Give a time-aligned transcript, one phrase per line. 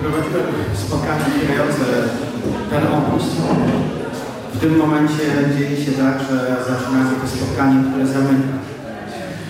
[0.00, 1.84] Prowadziłem spotkanie otwierające
[2.70, 3.24] ten obóz.
[4.54, 5.24] W tym momencie
[5.58, 8.54] dzieje się tak, że zaczynamy to spotkanie, które zamyka.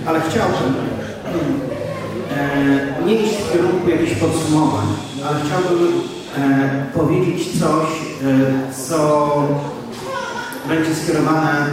[0.06, 0.74] Ale chciałbym
[2.36, 4.86] e, nie iść w kierunku jakichś podsumowań,
[5.28, 5.88] ale chciałbym
[6.38, 8.98] e, powiedzieć coś, e, co
[10.68, 11.66] będzie skierowane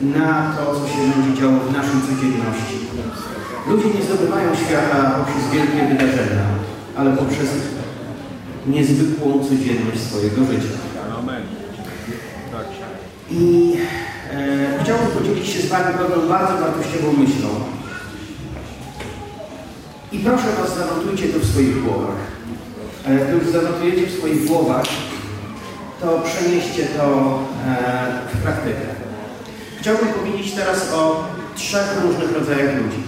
[0.00, 2.76] na to, co się będzie działo w naszej codzienności.
[3.68, 6.44] Ludzie nie zdobywają świata poprzez wielkie wydarzenia,
[6.96, 7.77] ale poprzez
[8.68, 10.74] niezwykłą codzienność swojego życia.
[11.18, 11.42] Amen.
[13.30, 13.72] I
[14.32, 17.48] e, chciałbym podzielić się z Wami pewną bardzo wartościową myślą.
[20.12, 22.16] I proszę Was, zanotujcie to w swoich głowach.
[23.06, 24.84] A jak to już zanotujecie w swoich głowach,
[26.00, 28.02] to przenieście to e,
[28.34, 28.86] w praktykę.
[29.80, 31.24] Chciałbym powiedzieć teraz o
[31.56, 33.02] trzech różnych rodzajach ludzi.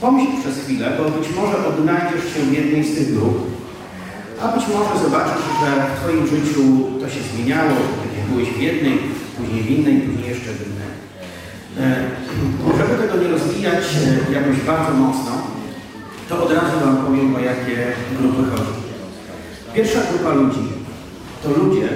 [0.00, 3.59] Pomyśl przez chwilę, bo być może odnajdziesz się w jednej z tych grup,
[4.42, 6.62] a być może zobaczysz, że w Twoim życiu
[7.00, 7.70] to się zmieniało,
[8.14, 8.98] że byłeś w jednej,
[9.36, 10.90] później w innej, później jeszcze w innej.
[11.78, 12.04] E,
[12.78, 13.84] żeby tego nie rozwijać
[14.30, 15.32] e, jakoś bardzo mocno,
[16.28, 17.76] to od razu Wam powiem, o jakie
[18.18, 18.80] grupy chodzi.
[19.74, 20.60] Pierwsza grupa ludzi
[21.42, 21.88] to ludzie,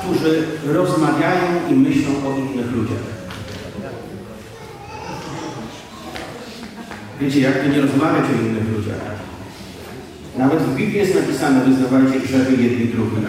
[0.00, 3.04] którzy rozmawiają i myślą o innych ludziach.
[7.20, 9.33] Wiecie, jak to nie rozmawiać o innych ludziach?
[10.38, 13.26] Nawet w Biblii jest napisane, wyznawajcie grzechy jedni drugim.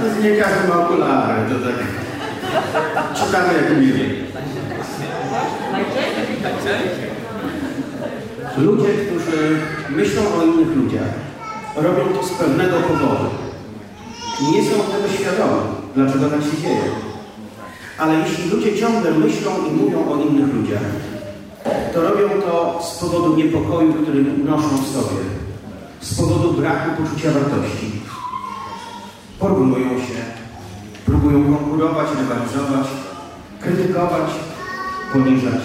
[0.00, 1.76] No, nie każdy ma okulary, to tak
[3.14, 3.92] czytamy jak umie.
[8.58, 9.58] Ludzie, którzy
[9.90, 11.12] myślą o innych ludziach,
[11.76, 13.30] robią to z pewnego powodu.
[14.52, 15.62] Nie są tego świadomi,
[15.94, 17.11] dlaczego tak się dzieje.
[18.02, 20.82] Ale jeśli ludzie ciągle myślą i mówią o innych ludziach,
[21.94, 25.22] to robią to z powodu niepokoju, który noszą w sobie,
[26.00, 27.92] z powodu braku poczucia wartości.
[29.38, 30.18] Porównują się,
[31.06, 32.86] próbują konkurować, rywalizować,
[33.60, 34.30] krytykować,
[35.12, 35.62] poniżać.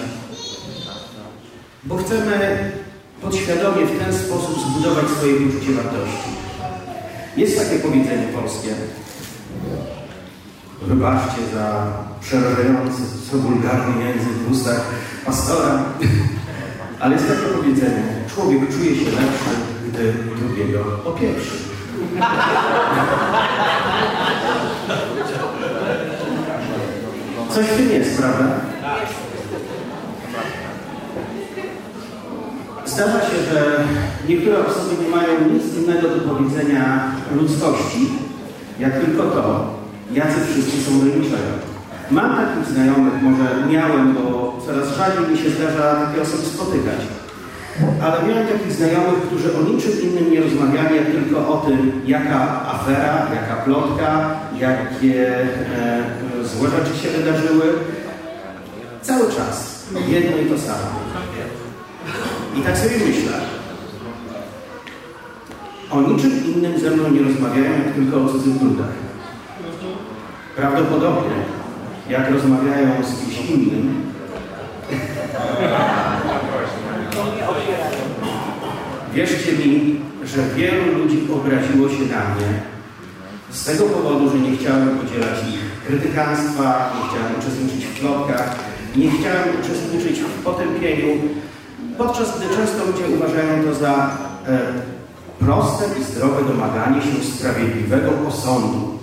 [1.84, 2.72] Bo chcemy
[3.22, 6.30] podświadomie w ten sposób zbudować swoje poczucie wartości.
[7.36, 8.74] Jest takie powiedzenie polskie.
[10.82, 11.86] Wybaczcie za
[12.20, 14.80] przerażający, co wulgarny język w ustach
[15.26, 15.84] pastora.
[17.00, 18.02] Ale jest takie powiedzenie.
[18.34, 19.50] Człowiek czuje się lepszy,
[19.88, 21.58] gdy drugiego opieprzy.
[27.50, 28.44] Coś w tym jest, prawda?
[32.86, 33.84] Zdarza się, że
[34.28, 38.08] niektóre osoby nie mają nic innego do powiedzenia ludzkości,
[38.78, 39.77] jak tylko to,
[40.12, 41.52] jacy wszyscy są rolniczego.
[42.10, 47.00] Mam takich znajomych, może miałem, bo coraz rzadziej mi się zdarza takie osoby spotykać.
[48.02, 52.66] Ale miałem takich znajomych, którzy o niczym innym nie rozmawiali, jak tylko o tym, jaka
[52.66, 56.04] afera, jaka plotka, jakie e,
[56.44, 57.64] złe rzeczy się wydarzyły.
[59.02, 60.98] Cały czas jedno i to samo.
[62.56, 63.32] I tak sobie myślę.
[65.90, 69.07] O niczym innym ze mną nie rozmawiają, jak tylko o cudzych brudach.
[70.58, 71.36] Prawdopodobnie,
[72.08, 74.12] jak rozmawiają z kimś innym,
[79.14, 82.62] wierzcie mi, że wielu ludzi obraziło się na mnie
[83.50, 88.56] z tego powodu, że nie chciałem podzielać ich krytykanstwa, nie chciałem uczestniczyć w plotkach,
[88.96, 91.08] nie chciałem uczestniczyć w potępieniu,
[91.98, 94.10] podczas gdy często ludzie uważają to za
[94.46, 94.58] e,
[95.40, 98.98] proste i zdrowe domaganie się sprawiedliwego posądu.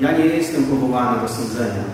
[0.00, 1.84] Ja nie jestem powołany do sądzenia.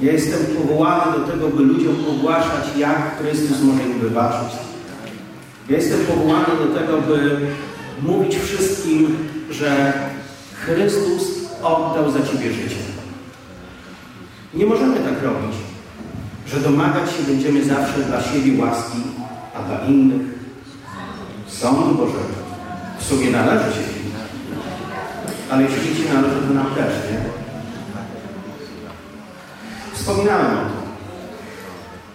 [0.00, 4.52] Ja jestem powołany do tego, by ludziom ogłaszać, jak Chrystus może im wybaczyć.
[5.68, 7.40] Ja jestem powołany do tego, by
[8.02, 9.16] mówić wszystkim,
[9.50, 9.92] że
[10.54, 11.22] Chrystus
[11.62, 12.76] oddał za Ciebie życie.
[14.54, 15.56] Nie możemy tak robić,
[16.46, 18.98] że domagać się będziemy zawsze dla siebie łaski,
[19.54, 20.22] a dla innych
[21.46, 22.36] sądu Bożego.
[22.98, 23.95] W sumie należy się.
[25.50, 27.20] Ale jeśli się należy, to nam też, nie?
[29.94, 30.86] Wspominałem o tym.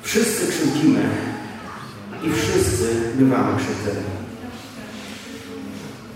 [0.01, 1.09] Wszyscy krzywdzimy
[2.23, 4.05] i wszyscy bywamy krzywdzeni.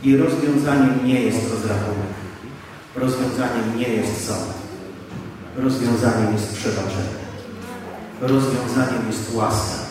[0.03, 2.15] I rozwiązaniem nie jest rozrachunek.
[2.95, 4.53] Rozwiązaniem nie jest sąd.
[5.57, 7.15] Rozwiązaniem jest przebaczenie.
[8.21, 9.84] Rozwiązaniem jest łaska.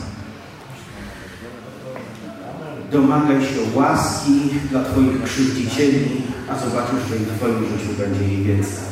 [2.95, 4.33] Domagaj się łaski
[4.71, 8.85] dla Twoich krzywdzicieli, a zobaczysz, że i w Twoim życiu będzie jej więcej.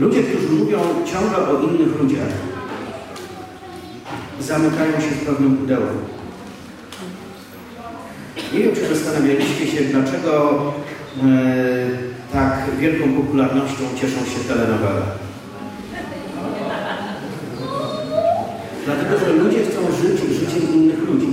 [0.00, 0.78] Ludzie, którzy mówią
[1.12, 2.28] ciągle o innych ludziach,
[4.40, 5.98] zamykają się w pewnym pudełku.
[8.52, 10.62] Nie wiem, czy zastanawialiście się, dlaczego
[11.22, 11.22] e,
[12.32, 15.02] tak wielką popularnością cieszą się telenowele.
[18.84, 21.28] Dlatego, że ludzie chcą żyć życiem innych ludzi.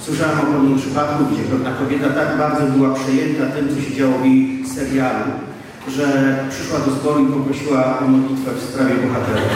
[0.00, 4.18] Słyszałem o pewnym przypadku, gdzie pewna kobieta tak bardzo była przejęta tym, co się działo
[4.18, 5.30] w jej serialu,
[5.88, 9.48] że przyszła do zboru i poprosiła o modlitwę w sprawie bohaterów.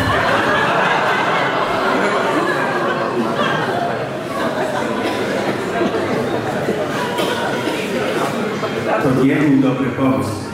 [9.03, 10.52] To nie był dobry pomysł.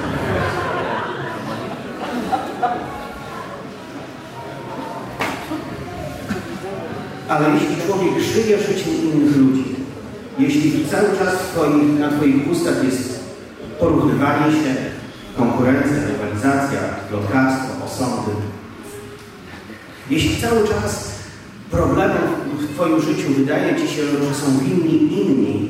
[7.28, 9.64] Ale jeśli człowiek żyje życiem innych ludzi,
[10.38, 13.20] jeśli cały czas twoich, na Twoich ustach jest
[13.80, 14.75] porównywanie się,
[15.36, 16.78] konkurencja, rywalizacja,
[17.08, 18.30] plotkarstwo, osądy,
[20.10, 21.19] jeśli cały czas
[21.70, 22.22] problemem
[22.58, 25.69] w Twoim życiu wydaje Ci się, że są winni inni,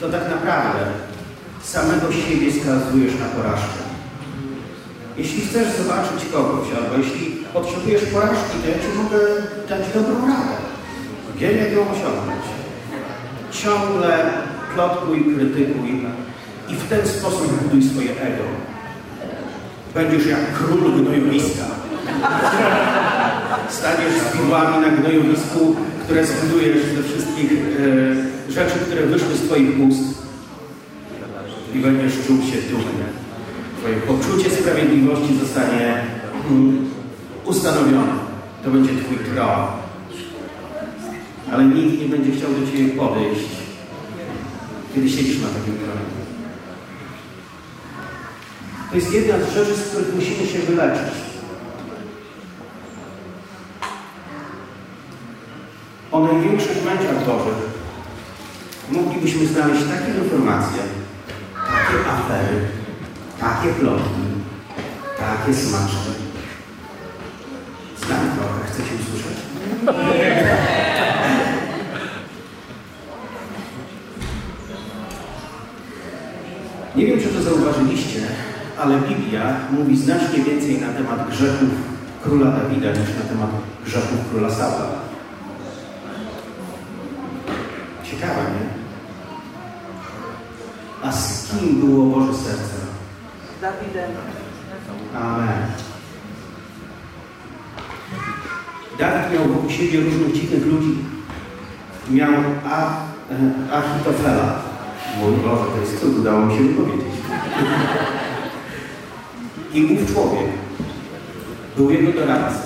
[0.00, 0.80] to tak naprawdę
[1.62, 3.88] samego siebie skazujesz na porażkę.
[5.16, 9.18] Jeśli chcesz zobaczyć kogoś, albo jeśli potrzebujesz porażki, to ja Ci mogę
[9.68, 10.56] dać dobrą radę.
[11.40, 12.44] Jak ją osiągnąć.
[13.50, 14.18] Ciągle
[14.74, 16.06] plotkuj, krytykuj
[16.68, 18.44] i w ten sposób buduj swoje ego.
[19.94, 21.64] Będziesz jak król gnojowiska.
[23.68, 29.80] Staniesz z widłami na gnojowisku, które zbudujesz ze wszystkich e, rzeczy, które wyszły z Twoich
[29.80, 30.28] ust
[31.74, 33.04] i będziesz czuł się dumny.
[33.78, 36.02] Twoje poczucie sprawiedliwości zostanie
[36.50, 36.88] mm,
[37.48, 38.12] ustanowione.
[38.64, 39.66] To będzie Twój tron.
[41.52, 43.48] Ale nikt nie będzie chciał do Ciebie podejść,
[44.94, 46.08] kiedy siedzisz na takim tronie.
[48.90, 51.14] To jest jedna z rzeczy, z których musimy się wyleczyć.
[56.12, 57.78] O największych męciach Bożych
[58.90, 60.82] moglibyśmy znaleźć takie informacje,
[61.54, 62.60] takie afery,
[63.40, 64.22] takie plotki,
[65.18, 66.17] takie smaczki.
[68.08, 69.38] Znam trochę, chcecie usłyszeć?
[76.96, 78.20] Nie wiem, czy to zauważyliście,
[78.78, 81.68] ale Biblia mówi znacznie więcej na temat grzechów
[82.22, 83.50] króla Dawida niż na temat
[83.84, 84.88] grzechów króla Saula.
[88.04, 88.68] Ciekawe, nie?
[91.08, 92.76] A z kim było Boże serce?
[93.58, 94.10] Z Dawidem.
[95.14, 95.87] Amen.
[98.98, 100.94] Dawid miał wokół siebie różnych dziwnych ludzi.
[102.10, 102.32] Miał
[102.70, 102.90] A,
[103.30, 104.62] e, Achitofela.
[105.20, 107.14] Mój Boże, to jest cud, udało mi się wypowiedzieć.
[109.74, 110.46] I ów człowiek
[111.76, 112.60] był jego doradcą.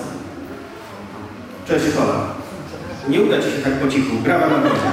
[1.67, 2.25] Cześć, Kola.
[3.09, 4.15] Nie uda Ci się tak po cichu.
[4.23, 4.91] Brawa na górze.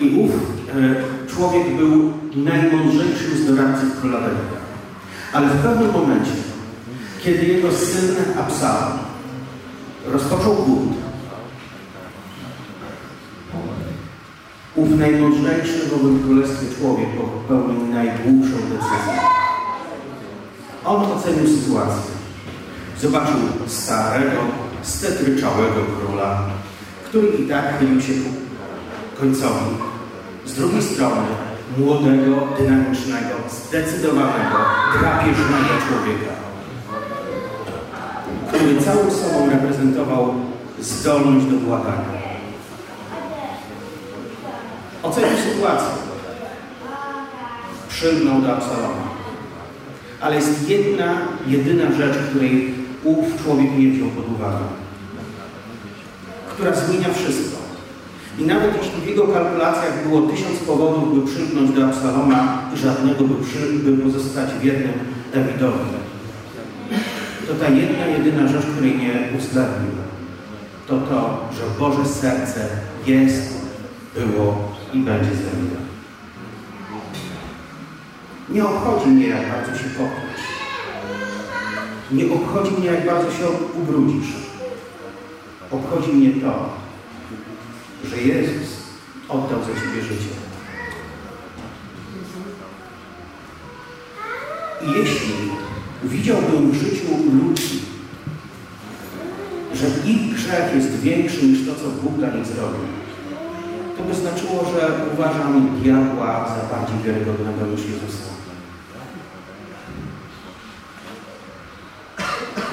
[0.00, 0.30] I ów
[0.68, 4.59] e, człowiek był najmądrzejszym z doradców króla Dawida.
[5.32, 6.30] Ale w pewnym momencie,
[7.24, 8.98] kiedy jego syn Absalom
[10.06, 10.96] rozpoczął bunt,
[14.76, 19.20] ów najmądrzejszy w owym królestwie człowiek popełnił najdłuższą decyzję.
[20.84, 22.10] On ocenił sytuację.
[23.00, 24.40] Zobaczył starego,
[24.82, 26.42] stetryczałego króla,
[27.04, 28.12] który i tak chylił się
[29.20, 29.76] końcowi.
[30.46, 31.22] Z drugiej strony
[31.78, 33.09] młodego, dynamicznego,
[33.70, 34.56] zdecydowanego,
[35.00, 36.32] drapieżnego człowieka,
[38.48, 40.34] który całym sobą reprezentował
[40.80, 42.20] zdolność do władania.
[45.02, 45.88] Ocenił sytuację.
[47.88, 49.10] Przylgnął do Absaloma.
[50.20, 51.14] Ale jest jedna,
[51.46, 52.74] jedyna rzecz, której
[53.04, 54.64] ów człowiek nie wziął pod uwagę,
[56.48, 57.59] która zmienia wszystko.
[58.38, 63.24] I nawet jeśli w jego kalkulacjach było tysiąc powodów, by przylgnąć do Absaloma i żadnego,
[63.24, 64.92] by, przy, by pozostać wiernym
[65.34, 65.90] Dawidowi,
[67.46, 69.92] to ta jedna, jedyna rzecz, której nie uwzględnił,
[70.86, 72.68] to to, że Boże serce
[73.06, 73.60] jest,
[74.14, 75.50] było i będzie z.
[78.50, 80.44] Nie obchodzi mnie, jak bardzo się popiesz.
[82.10, 83.44] Nie obchodzi mnie, jak bardzo się
[83.82, 84.32] ubrudzisz.
[85.70, 86.68] Obchodzi mnie to,
[88.04, 88.68] że Jezus
[89.28, 90.34] oddał za Ciebie życie.
[94.86, 95.34] I jeśli
[96.04, 97.80] widziałbym w życiu ludzi,
[99.74, 102.86] że ich grzech jest większy niż to, co Bóg dla nich zrobił,
[103.96, 108.30] to by znaczyło, że uważam diabła za bardziej wiarygodnego niż Jezusa.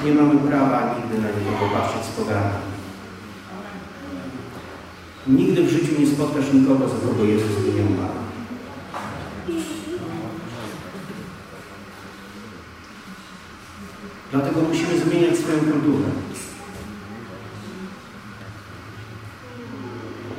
[0.04, 2.77] Nie mamy prawa nigdy na niego popatrzeć z pogardą.
[5.28, 8.18] Nigdy w życiu nie spotkasz nikogo, za kogo Jezus nie umarł.
[14.32, 16.08] Dlatego musimy zmieniać swoją kulturę.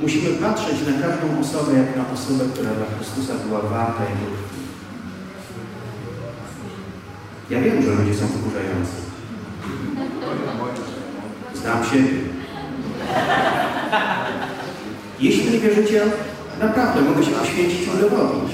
[0.02, 4.60] Musimy patrzeć na każdą osobę jak na osobę, która dla Chrystusa była warta Jego krwi.
[7.50, 8.92] Ja wiem, że ludzie są wkurzający.
[11.54, 12.39] Znam siebie.
[15.52, 16.02] Nie wierzycie,
[16.60, 18.52] naprawdę mogę się poświęcić i udowodnić.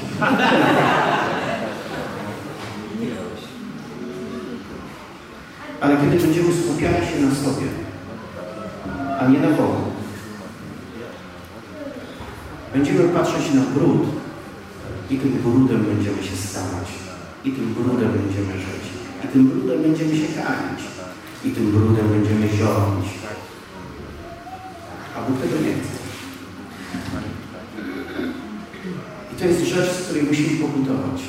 [5.80, 7.66] Ale kiedy będziemy skupiali się na sobie,
[9.20, 9.82] a nie na Bogu,
[12.74, 14.06] będziemy patrzeć na brud
[15.10, 16.88] i tym brudem będziemy się stawać.
[17.44, 18.84] I tym brudem będziemy żyć.
[19.24, 20.84] I tym brudem będziemy się karmić.
[21.44, 23.06] I tym brudem będziemy zionąć.
[25.16, 26.06] A Bóg tego nie chce.
[29.32, 31.20] I to jest rzecz, z której musimy pokutować.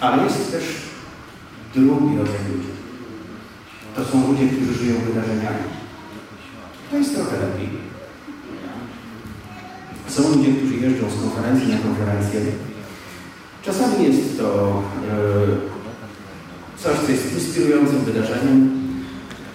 [0.00, 0.64] Ale jest też
[1.74, 2.68] drugi rodzaj ludzi.
[3.96, 5.64] To są ludzie, którzy żyją wydarzeniami.
[6.90, 7.68] To jest trochę lepiej.
[10.08, 12.40] Są ludzie, którzy jeżdżą z konferencji na konferencję.
[13.62, 15.16] Czasami jest to e,
[16.76, 18.85] coś, co jest inspirującym wydarzeniem.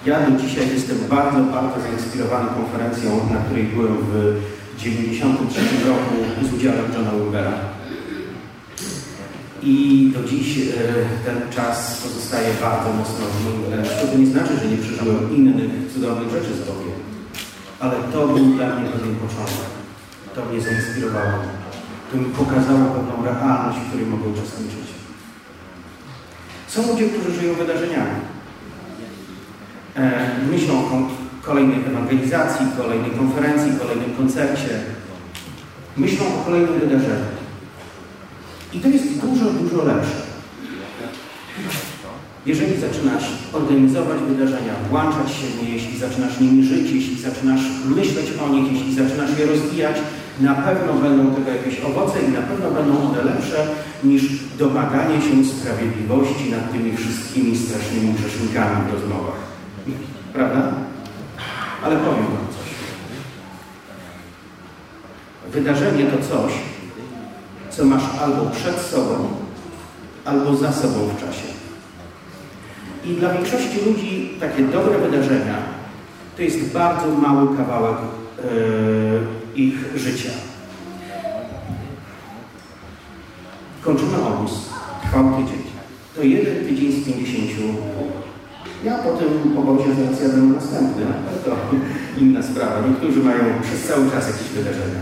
[0.05, 4.41] Ja do dzisiaj jestem bardzo, bardzo zainspirowany konferencją, na której byłem w
[4.77, 6.15] 1993 roku
[6.49, 7.53] z udziałem Johna Wilbera.
[9.63, 9.75] I
[10.15, 10.61] do dziś e,
[11.25, 14.07] ten czas pozostaje bardzo mocno w moim ręce.
[14.07, 16.97] To nie znaczy, że nie przeżyłem innych cudownych rzeczy z Bogiem,
[17.79, 19.71] ale to był dla mnie pewien początek.
[20.35, 21.37] To mnie zainspirowało.
[22.11, 24.87] To mi pokazało pewną realność, w której mogę uczestniczyć.
[26.67, 28.30] Są ludzie, którzy żyją wydarzeniami.
[29.95, 31.07] E, myślą o
[31.41, 34.69] kolejnej ewangelizacji, kolejnej konferencji, kolejnym koncercie.
[35.97, 37.31] Myślą o kolejnym wydarzeniu.
[38.73, 40.31] I to jest dużo, dużo lepsze.
[42.45, 47.61] Jeżeli zaczynasz organizować wydarzenia, włączać się w nie, jeśli zaczynasz nimi żyć, jeśli zaczynasz
[47.95, 49.95] myśleć o nich, jeśli zaczynasz je rozwijać,
[50.39, 53.67] na pewno będą tego jakieś owoce i na pewno będą one lepsze
[54.03, 54.23] niż
[54.57, 59.50] domaganie się sprawiedliwości nad tymi wszystkimi strasznymi grzesznikami w rozmowach.
[60.33, 60.71] Prawda?
[61.83, 62.71] Ale powiem Wam coś.
[65.53, 66.53] Wydarzenie to coś,
[67.69, 69.27] co masz albo przed sobą,
[70.25, 71.47] albo za sobą w czasie.
[73.05, 75.55] I dla większości ludzi takie dobre wydarzenia
[76.37, 77.97] to jest bardzo mały kawałek
[78.37, 80.29] yy, ich życia.
[83.81, 84.69] Kończymy obóz,
[85.03, 85.63] trwał tydzień.
[86.15, 87.51] To jeden tydzień z 50
[88.83, 91.51] Ja po tym obozie na następny, ale to
[92.17, 92.87] inna sprawa.
[92.87, 95.01] Niektórzy mają przez cały czas jakieś wydarzenia.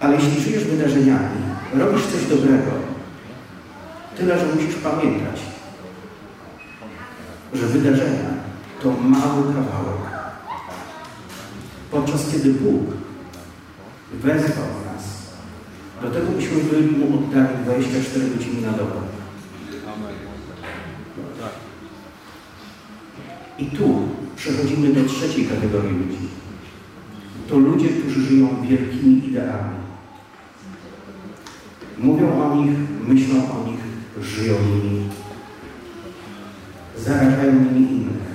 [0.00, 1.40] Ale jeśli żyjesz wydarzeniami,
[1.74, 2.70] robisz coś dobrego,
[4.16, 5.40] tyle, że musisz pamiętać,
[7.52, 8.30] że wydarzenia
[8.82, 10.10] to mały kawałek.
[11.90, 12.82] Podczas kiedy Bóg
[14.12, 15.04] wezwał nas
[16.02, 19.09] do tego, byśmy byli Mu oddani 24 godziny na dobę.
[23.60, 26.28] I tu przechodzimy do trzeciej kategorii ludzi.
[27.48, 29.80] To ludzie, którzy żyją wielkimi ideami.
[31.98, 32.76] Mówią o nich,
[33.08, 33.80] myślą o nich,
[34.26, 35.08] żyją nimi,
[36.96, 38.30] zarażają nimi innych.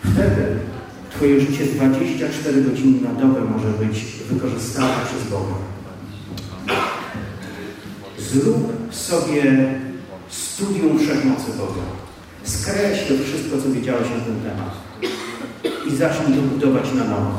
[0.00, 0.64] Wtedy
[1.14, 5.54] Twoje życie 24 godziny na dobę może być wykorzystane przez Boga.
[8.18, 9.74] Zrób sobie
[10.34, 11.82] studium wszechmocy Boga.
[12.44, 14.74] Skreśl to wszystko, co wiedziałeś na ten temat
[15.86, 17.38] i zacznij to budować na nowo.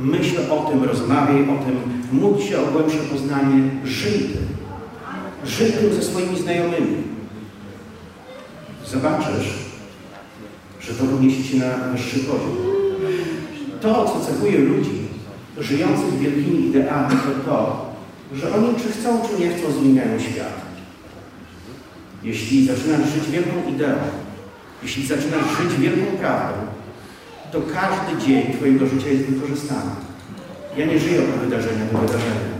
[0.00, 1.76] Myśl o tym, rozmawiaj o tym,
[2.12, 4.46] módl się o głębsze poznanie, żyj tym.
[5.46, 7.02] Żyj tym ze swoimi znajomymi.
[8.86, 9.48] Zobaczysz,
[10.80, 12.56] że to podniesie Cię na wyższy poziom.
[13.80, 15.02] To, co cechuje ludzi
[15.58, 17.92] żyjących wielkimi ideami, to to,
[18.34, 20.61] że oni czy chcą, czy nie chcą, zmieniają świat.
[22.24, 23.98] Jeśli zaczynasz żyć wielką ideą,
[24.82, 26.62] jeśli zaczynasz żyć wielką prawdą,
[27.52, 29.90] to każdy dzień Twojego życia jest wykorzystany.
[30.76, 32.52] Ja nie żyję od wydarzenia do wydarzenia.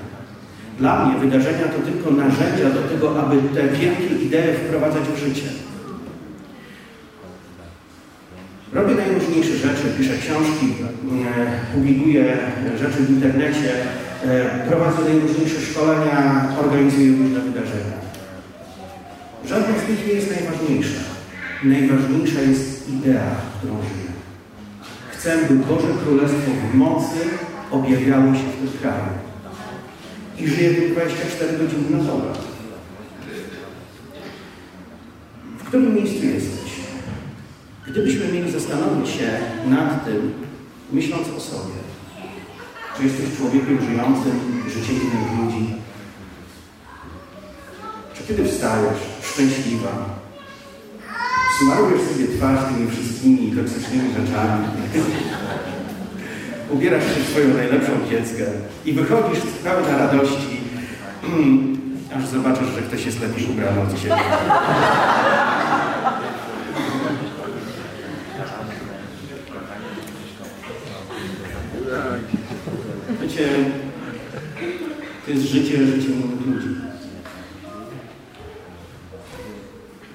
[0.78, 5.48] Dla mnie wydarzenia to tylko narzędzia do tego, aby te wielkie idee wprowadzać w życie.
[8.72, 10.66] Robię najróżniejsze rzeczy, piszę książki,
[11.26, 12.38] e, publikuję
[12.80, 13.72] rzeczy w internecie,
[14.24, 18.01] e, prowadzę najróżniejsze szkolenia, organizuję różne wydarzenia.
[19.46, 21.00] Żadna z nich nie jest najważniejsza.
[21.64, 24.12] Najważniejsza jest idea, którą żyję.
[25.12, 27.16] Chcę, by Boże Królestwo w mocy
[27.70, 29.12] objawiało się w tym kraju.
[30.38, 32.32] I żyję tu 24 godziny na dobę.
[35.58, 36.72] W którym miejscu jesteś?
[37.88, 39.30] Gdybyśmy mieli zastanowić się
[39.66, 40.32] nad tym,
[40.92, 41.74] myśląc o sobie,
[42.96, 45.74] czy jesteś człowiekiem żyjącym życiem innych ludzi,
[48.36, 49.90] kiedy wstajesz szczęśliwa,
[51.60, 54.64] smarujesz sobie twarz tymi wszystkimi toksycznymi rzeczami,
[56.70, 58.44] ubierasz się w swoją najlepszą kieckę
[58.84, 60.60] i wychodzisz pełna radości,
[62.16, 64.14] aż zobaczysz, że ktoś jest lepiej ubrany od ciebie.
[73.22, 73.48] Wiecie,
[75.24, 76.81] to jest życie, życie innych ludzi.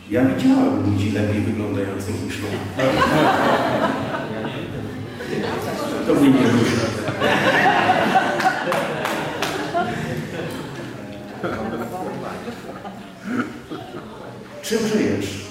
[0.09, 2.83] Ja widziałem ludzi lepiej wyglądających niż ja.
[6.07, 6.87] To mnie nie rusza.
[14.61, 15.45] Czym żyjesz?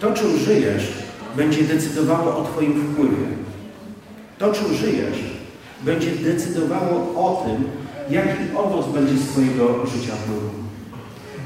[0.00, 0.92] To, czym żyjesz,
[1.36, 3.26] będzie decydowało o Twoim wpływie.
[4.38, 5.18] To, czym żyjesz,
[5.82, 7.70] będzie decydowało o tym,
[8.10, 10.67] jaki owoc będzie z Twojego życia pływał.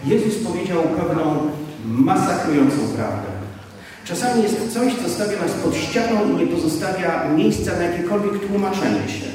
[0.05, 1.51] Jezus powiedział pewną
[1.85, 3.33] masakrującą prawdę.
[4.05, 9.09] Czasami jest coś, co stawia nas pod ścianą i nie pozostawia miejsca na jakiekolwiek tłumaczenie
[9.09, 9.27] się.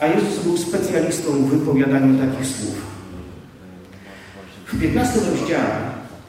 [0.00, 2.76] A Jezus był specjalistą w wypowiadaniu takich słów.
[4.66, 5.76] W 15 rozdziale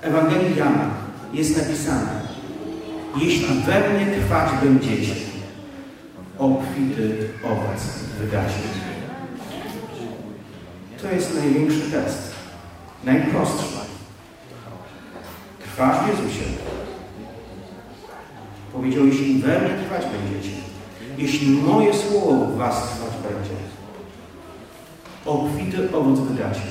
[0.02, 0.89] Ewangelii Jana
[1.34, 2.22] jest napisane
[3.17, 5.15] Jeśli we mnie trwać będziecie,
[6.38, 7.82] obfity owoc
[8.20, 8.60] wydacie.
[11.02, 12.29] To jest największy test.
[13.04, 13.66] Najprostszy.
[15.64, 16.44] Trwasz w Jezusie.
[18.74, 20.56] Powiedział, jeśli we mnie trwać będziecie,
[21.18, 23.56] jeśli moje słowo w was trwać będzie,
[25.26, 26.62] obfity owoc wydacie.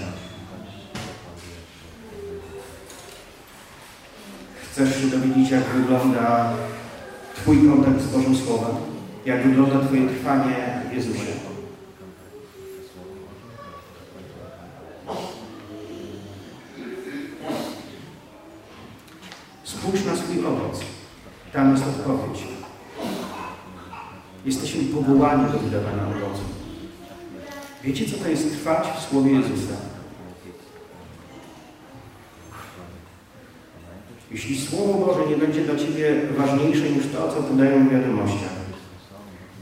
[4.63, 6.53] Chcesz się dowiedzieć, jak wygląda
[7.37, 8.77] Twój kontakt z Bożym Słowem?
[9.27, 11.48] Jak wygląda Twoje trwanie w Jezusie?
[19.79, 20.81] Spójrz na swój owoc.
[21.53, 22.43] Tam jest odpowiedź.
[24.45, 26.43] Jesteśmy powołani do wydawania owocu.
[27.85, 29.75] Wiecie, co to jest trwać w Słowie Jezusa?
[34.31, 38.59] Jeśli Słowo Boże nie będzie dla Ciebie ważniejsze niż to, co podają w wiadomościach,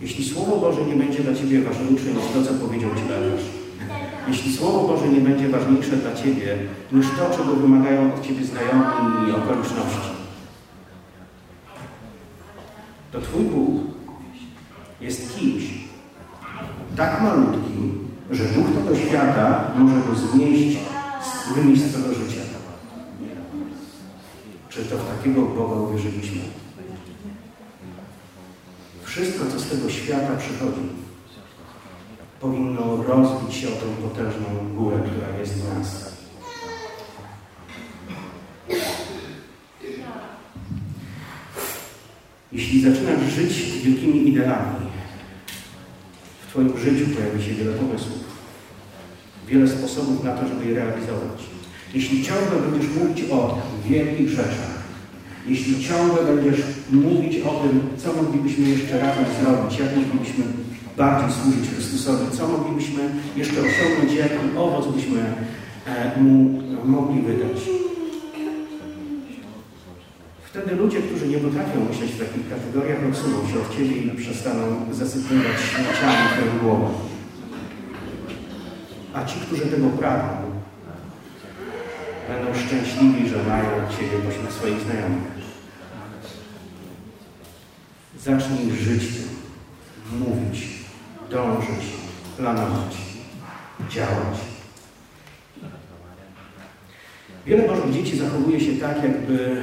[0.01, 3.56] jeśli Słowo Boże nie będzie dla Ciebie ważniejsze niż to, co powiedział Ci lekarz,
[4.29, 6.59] jeśli Słowo Boże nie będzie ważniejsze dla Ciebie
[6.93, 10.11] niż to, czego wymagają od Ciebie znajomi i okoliczności,
[13.13, 13.83] to Twój Bóg
[15.01, 15.65] jest kimś
[16.97, 20.79] tak malutkim, że Duch tego świata może go zmieść,
[21.55, 22.41] wymieść z tego życia.
[24.69, 26.41] Czy to w takiego Boga uwierzyliśmy?
[29.05, 30.81] Wszystko, co z tego świata przychodzi,
[32.41, 36.17] powinno rozbić się o tą potężną górę, która jest w nas.
[42.53, 44.87] Jeśli zaczynasz żyć wielkimi ideami,
[46.47, 48.25] w Twoim życiu pojawi się wiele pomysłów,
[49.49, 51.41] wiele sposobów na to, żeby je realizować.
[51.95, 54.77] Jeśli ciągle będziesz mówić o wielkich rzeczach,
[55.47, 60.45] jeśli ciągle będziesz mówić o tym, co moglibyśmy jeszcze razem zrobić, jak moglibyśmy
[60.97, 65.21] bardziej służyć Chrystusowi, co moglibyśmy jeszcze osiągnąć, jaki owoc byśmy
[65.87, 67.61] e, Mu mogli wydać.
[70.45, 74.63] Wtedy ludzie, którzy nie potrafią myśleć w takich kategoriach, odsuną się od Ciebie i przestaną
[74.93, 76.87] zasypywać śmieciami Twoją głowę.
[79.15, 80.47] A ci, którzy tego pragną,
[82.29, 85.37] będą szczęśliwi, że mają Ciebie pośród swoich znajomych.
[88.19, 89.29] Zacznij żyć tym,
[90.19, 90.76] mówić,
[91.31, 91.87] dążyć,
[92.37, 92.97] planować,
[93.91, 94.39] działać.
[97.47, 99.63] Wiele Bożych dzieci zachowuje się tak, jakby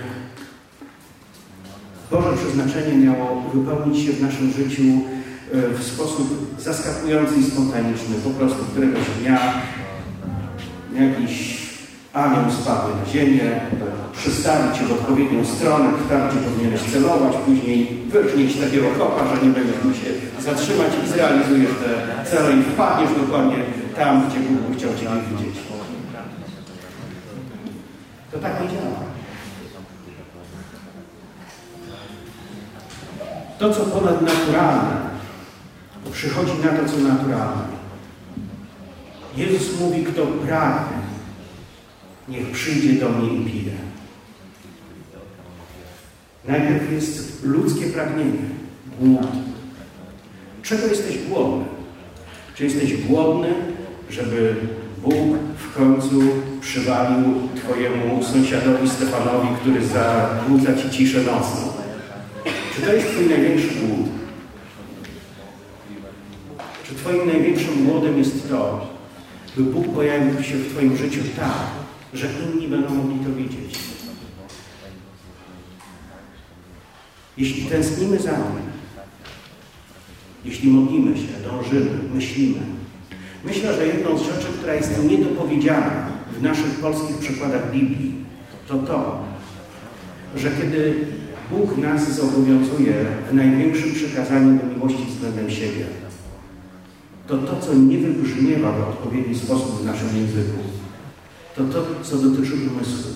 [2.12, 4.84] Boże przeznaczenie miało wypełnić się w naszym życiu
[5.54, 8.16] e, w sposób zaskakujący i spontaniczny.
[8.24, 9.54] Po prostu któregoś dnia
[10.96, 11.63] jakiś
[12.14, 13.62] anioł spadł na ziemię,
[14.18, 19.54] przystawić cię w odpowiednią stronę, w tarczy powinieneś celować, później wyrżnieć takiego kopa, że nie
[19.54, 23.58] będziesz mógł się zatrzymać i zrealizujesz te cele i wpadniesz dokładnie
[23.96, 25.56] tam, gdzie Bóg chciał Cię widzieć.
[28.32, 29.00] To tak nie działa.
[33.60, 34.96] To, co ponadnaturalne,
[36.12, 37.64] przychodzi na to, co naturalne.
[39.38, 41.13] Jezus mówi, kto pragnie,
[42.28, 43.72] niech przyjdzie do mnie i pije.
[46.48, 48.40] Najpierw jest ludzkie pragnienie,
[49.00, 49.28] głód.
[50.64, 51.66] Czego jesteś głodny?
[52.56, 53.48] Czy jesteś głodny,
[54.10, 54.56] żeby
[54.98, 56.22] Bóg w końcu
[56.62, 61.74] przywalił Twojemu sąsiadowi Stefanowi, który zabudza Ci ciszę nocną?
[62.76, 64.10] Czy to jest Twój największy głód?
[66.88, 68.88] Czy Twoim największym głodem jest to,
[69.58, 71.83] by Bóg pojawił się w Twoim życiu tak,
[72.14, 73.80] że inni będą mogli to widzieć?
[77.38, 78.74] Jeśli tęsknimy za Nim,
[80.46, 82.60] jeśli modlimy się, dążymy, myślimy,
[83.46, 86.08] myślę, że jedną z rzeczy, która jest niedopowiedziana
[86.40, 88.16] w naszych polskich przykładach Biblii,
[88.68, 89.24] to to,
[90.36, 91.08] że kiedy
[91.52, 95.86] Bóg nas zobowiązuje w największym przekazaniu do miłości względem siebie,
[97.28, 100.73] to to, co nie wybrzmiewa w odpowiedni sposób w naszym języku,
[101.56, 103.12] to to, co dotyczy umysłu.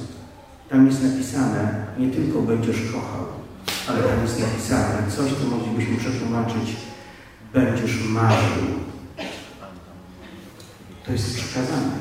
[0.70, 3.26] Tam jest napisane, nie tylko będziesz kochał,
[3.88, 6.76] ale tam jest napisane coś, co moglibyśmy przetłumaczyć,
[7.54, 8.64] będziesz marzył.
[11.06, 11.98] To jest przekazane.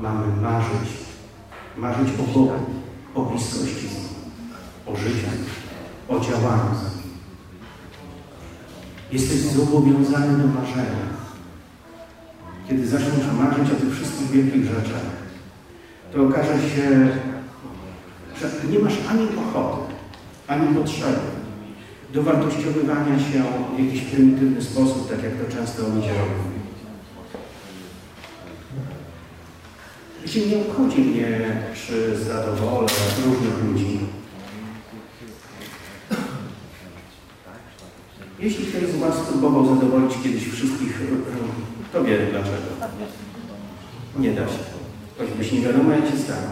[0.00, 0.88] Mamy marzyć.
[1.76, 2.52] Marzyć o Bogu,
[3.14, 3.88] o bliskości
[4.92, 5.26] o życiu,
[6.08, 6.74] o działaniu.
[9.12, 11.08] Jesteś zobowiązany do marzenia.
[12.68, 15.02] Kiedy zaczniesz marzyć o tych wszystkich wielkich rzeczach,
[16.12, 17.08] to okaże się,
[18.40, 19.94] że nie masz ani ochoty,
[20.48, 21.38] ani potrzeby
[22.12, 23.42] do wartościowywania się
[23.76, 26.58] w jakiś prymitywny sposób, tak jak to często ludzie robią.
[30.22, 32.88] Wiecie, nie obchodzi mnie, czy zadowolę
[33.26, 33.98] różnych ludzi.
[38.38, 41.00] Jeśli ktoś z Was próbował zadowolić kiedyś wszystkich,
[41.92, 42.56] to wie dlaczego.
[44.18, 44.77] Nie da się.
[45.18, 46.48] Choćbyś nie wiadomo, jak się stanie.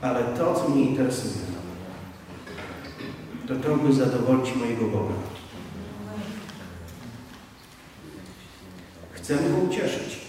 [0.00, 1.34] Ale to, co mnie interesuje,
[3.48, 5.14] to to, by zadowolić mojego Boga.
[9.12, 10.20] Chcę Go ucieszyć.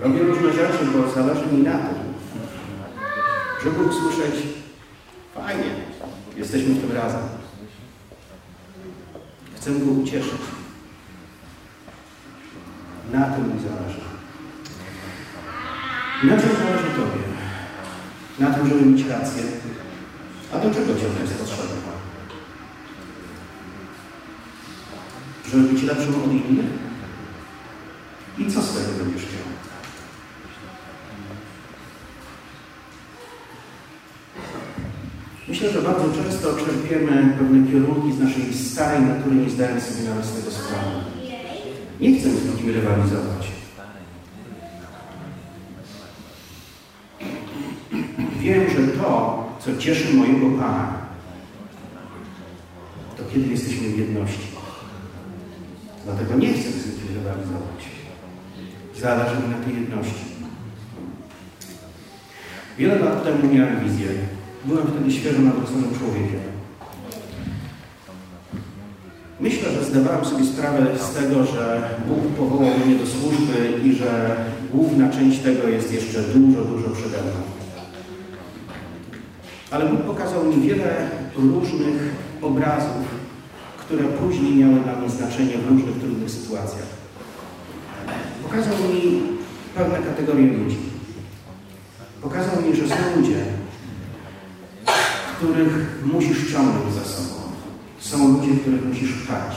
[0.00, 1.98] Robię różne rzeczy, bo zależy mi na tym,
[3.64, 4.34] żeby usłyszeć
[5.34, 5.74] fajnie,
[6.36, 7.22] jesteśmy w tym razem.
[9.56, 10.40] Chcę Go ucieszyć.
[13.12, 14.07] Na tym mi zależy.
[16.24, 17.22] Na czym zależy Tobie?
[18.38, 19.42] Na tym, żeby mieć rację.
[20.52, 21.92] A do czego Ci ona jest potrzebna?
[25.50, 26.66] Żeby być lepszym od innych?
[28.38, 29.48] I co z tego będziesz chciał?
[35.48, 40.24] Myślę, że bardzo często czerpiemy pewne kierunki z naszej starej natury, nie zdając sobie nawet
[40.24, 40.90] z tego sprawy.
[42.00, 43.57] Nie chcę z nikim rywalizować.
[49.68, 50.94] Co cieszy mojego Pana,
[53.16, 54.48] to kiedy jesteśmy w jedności.
[56.04, 57.80] Dlatego nie chcę z nikim rywalizować.
[59.00, 60.24] Zależy mi na tej jedności.
[62.78, 64.06] Wiele lat temu miałem wizję.
[64.64, 66.40] Byłem wtedy świeżo nawróconym człowiekiem.
[69.40, 74.36] Myślę, że zdawałem sobie sprawę z tego, że Bóg powołał mnie do służby i że
[74.72, 77.57] główna część tego jest jeszcze dużo, dużo przede mną.
[79.70, 83.04] Ale Bóg pokazał mi wiele różnych obrazów,
[83.78, 86.88] które później miały dla mnie znaczenie w różnych trudnych sytuacjach.
[88.42, 89.22] Pokazał mi
[89.74, 90.76] pewne kategorie ludzi.
[92.22, 93.44] Pokazał mi, że są ludzie,
[95.36, 97.40] których musisz ciągnąć za sobą.
[97.98, 99.56] Są ludzie, których musisz pchać.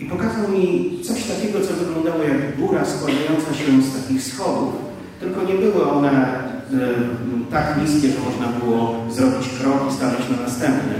[0.00, 4.74] I pokazał mi coś takiego, co wyglądało jak góra składająca się z takich schodów,
[5.20, 10.42] tylko nie były one y, tak niskie, że można było zrobić krok i stanąć na
[10.42, 10.94] następny.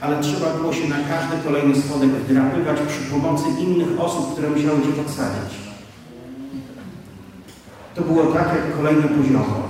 [0.00, 4.82] Ale trzeba było się na każdy kolejny schodek wdrapywać przy pomocy innych osób, które musiały
[4.82, 5.52] Cię podsadzić.
[7.94, 9.60] To było tak, jak kolejne poziomy.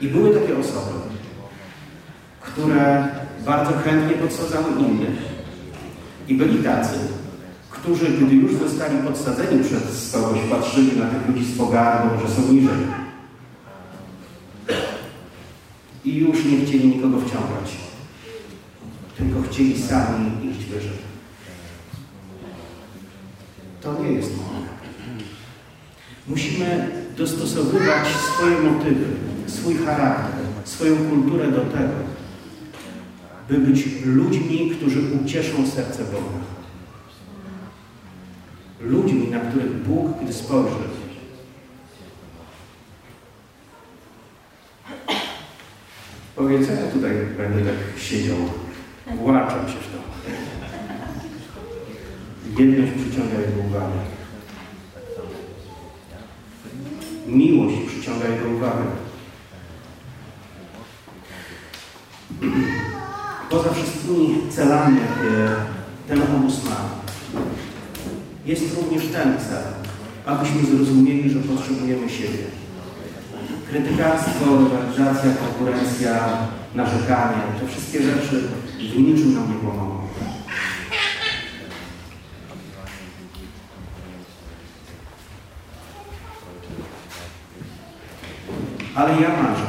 [0.00, 0.90] I były takie osoby,
[2.40, 3.08] które
[3.46, 5.34] bardzo chętnie podsadzały innych.
[6.28, 6.98] I byli tacy,
[7.70, 12.52] którzy, gdy już zostali podsadzeni przez kogoś, patrzyli na tych ludzi z pogardą, że są
[12.52, 13.03] niżej.
[16.04, 17.76] I już nie chcieli nikogo wciągać,
[19.18, 21.04] tylko chcieli sami iść wyżej.
[23.80, 24.74] To nie jest mądre.
[26.28, 29.04] Musimy dostosowywać swoje motywy,
[29.46, 31.94] swój charakter, swoją kulturę do tego,
[33.48, 36.44] by być ludźmi, którzy ucieszą serce Boga.
[38.80, 41.03] Ludźmi, na których Bóg, gdy spojrzy,
[46.36, 48.36] powie, co ja tutaj będę tak siedział,
[49.16, 50.04] właczam się w to.
[52.62, 53.98] Jedność przyciąga jego uwagę.
[57.26, 58.84] Miłość przyciąga jego uwagę.
[63.50, 65.54] Poza wszystkimi celami, jakie
[66.08, 66.90] ten obóz ma,
[68.46, 69.64] jest również ten cel,
[70.26, 72.63] abyśmy zrozumieli, że potrzebujemy siebie.
[73.70, 76.38] Krytykarstwo, rywalizacja, konkurencja,
[76.74, 78.42] narzekanie, te wszystkie rzeczy
[78.78, 80.04] w niczym nam nie pomogą.
[88.94, 89.66] Ale ja marzę.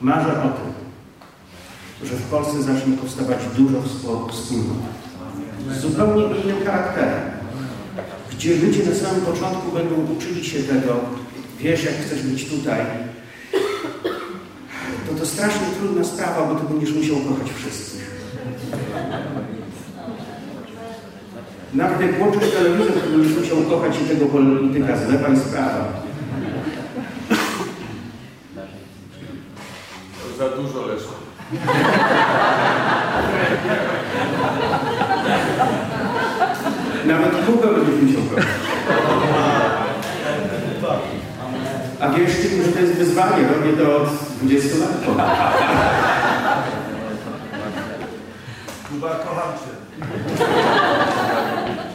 [0.00, 0.72] Marzę o tym,
[2.08, 4.32] że w Polsce zacznie powstawać dużo wspólnot
[5.70, 7.20] z zupełnie innym charakterem,
[8.32, 11.00] gdzie ludzie na samym początku będą uczyli się tego,
[11.62, 12.80] wiesz, jak chcesz być tutaj,
[15.08, 18.10] to to strasznie trudna sprawa, bo ty będziesz musiał kochać wszystkich.
[21.74, 25.40] Nawet jak włączysz telewizor, to będziesz musiał kochać i tego polityka z lewa i z
[25.40, 26.02] prawa.
[30.38, 31.04] Za dużo leży.
[37.06, 38.46] Nawet Kubę będziesz musiał kochać.
[42.00, 43.42] A wierzcie mi, że to jest wyzwanie.
[43.48, 44.08] Robię to od
[44.42, 44.90] 20 lat.
[48.90, 50.06] Kuba, kocham cię.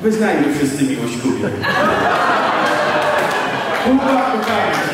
[0.01, 1.49] Wyznajmy wszyscy miłość Kubie.
[3.85, 4.87] Kuba, kocham cię.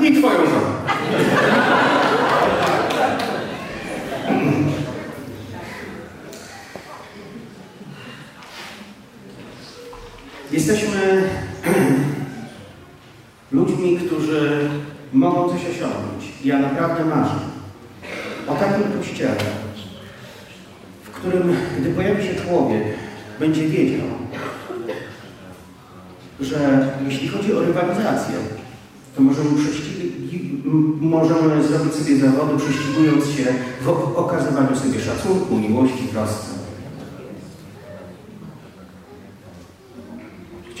[0.00, 2.01] I twoją żonę.
[10.62, 11.22] Jesteśmy
[13.52, 14.68] ludźmi, którzy
[15.12, 16.32] mogą coś osiągnąć.
[16.44, 17.34] Ja naprawdę marzę
[18.48, 19.36] o takim kościele,
[21.02, 22.82] w którym, gdy pojawi się człowiek,
[23.40, 24.06] będzie wiedział,
[26.40, 28.34] że jeśli chodzi o rywalizację,
[29.16, 29.50] to możemy,
[31.00, 33.44] możemy zrobić sobie zawody, prześcigując się
[33.80, 36.61] w okazywaniu sobie szacunku, miłości, trosce.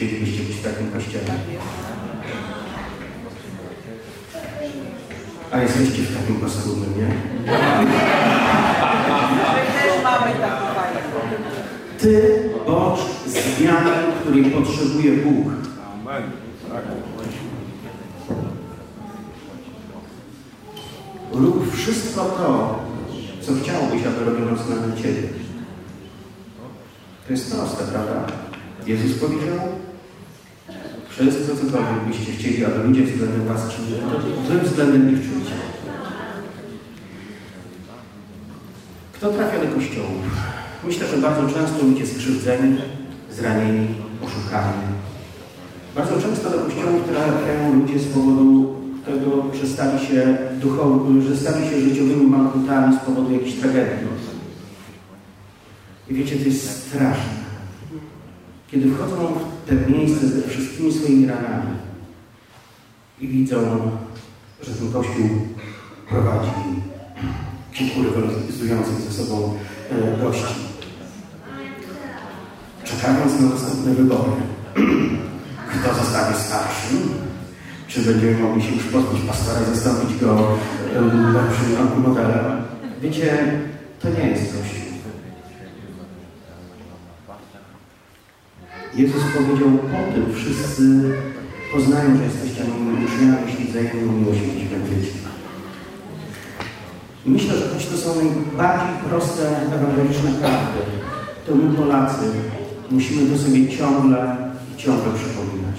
[0.02, 1.24] Chcielibyście być w takim kościele?
[5.52, 7.06] A jesteście w takim paskudnym, nie?
[7.46, 7.52] My
[9.72, 11.00] też mamy taką fajną.
[11.98, 15.46] Ty bądź zmianą, której potrzebuje Bóg.
[15.92, 16.22] Amen.
[16.72, 16.84] Tak.
[21.32, 22.78] Rób wszystko to,
[23.40, 25.28] co chciałbyś, aby robiono względem Ciebie.
[27.26, 28.26] To jest proste, prawda?
[28.86, 29.58] Jezus powiedział,
[31.12, 35.54] wszystko, cokolwiek byście chcieli, aby ludzie względem Was czynili, to Wy względem nich czyncie.
[39.12, 40.24] Kto trafia do kościołów?
[40.84, 42.76] Myślę, że bardzo często ludzie skrzywdzeni,
[43.30, 43.86] zranieni,
[44.24, 44.82] oszukani.
[45.94, 48.74] Bardzo często do kościołów trafiają ludzie z powodu
[49.06, 54.08] tego, że stali się duchowymi, że stali się życiowymi mankutami z powodu jakiejś tragedii.
[56.10, 57.41] I wiecie, to jest straszne.
[58.72, 61.70] Kiedy wchodzą w te miejsce ze wszystkimi swoimi ranami
[63.20, 63.90] i widzą,
[64.62, 65.28] że ten Kościół
[66.08, 66.50] prowadzi
[67.72, 69.54] kilku rywalizujących ze sobą
[69.90, 70.54] e, gości.
[72.84, 74.32] Czekając na następne wybory,
[75.72, 76.98] kto zostanie starszym,
[77.88, 80.56] czy będziemy mogli się już pozbyć pastora i zastąpić go
[80.96, 81.00] e,
[81.32, 82.62] lepszym modelem.
[83.02, 83.52] Wiecie,
[84.00, 84.81] to nie jest Kościół.
[88.94, 90.82] Jezus powiedział, po tym wszyscy
[91.72, 95.18] poznają, że jesteście moimi uczniami, jeśli wzajemną mieć będziecie.
[97.26, 99.42] Myślę, że choć to są najbardziej proste
[99.74, 100.80] ewangeliczne prawdy,
[101.46, 102.24] to my Polacy
[102.90, 104.36] musimy to sobie ciągle
[104.74, 105.78] i ciągle przypominać.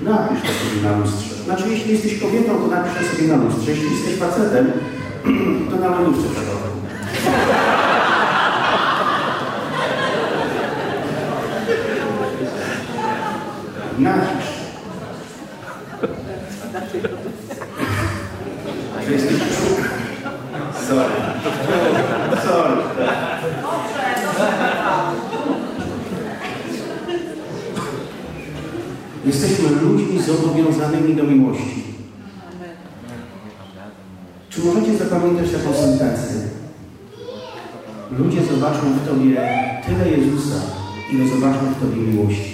[0.00, 1.34] Napisz to sobie na lustrze.
[1.44, 3.70] Znaczy, jeśli jesteś kobietą, to napisz to sobie na lustrze.
[3.70, 4.72] Jeśli jesteś facetem,
[5.70, 6.70] to na lodówce przodowej.
[14.00, 14.50] Napisz.
[19.06, 19.36] Że jesteś
[20.88, 21.14] Sorry.
[22.44, 22.76] Sorry.
[29.24, 31.84] Jesteśmy ludźmi zobowiązanymi do miłości.
[34.50, 36.36] Czy możecie zapamiętać taką sentencję?
[38.18, 39.36] Ludzie zobaczą w Tobie
[39.86, 40.60] tyle Jezusa,
[41.12, 42.49] ile zobaczą w Tobie miłości.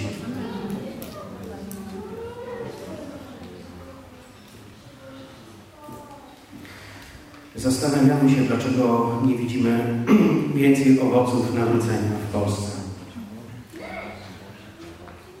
[7.57, 10.03] Zastanawiamy się, dlaczego nie widzimy
[10.55, 12.77] więcej owoców nawrócenia w Polsce.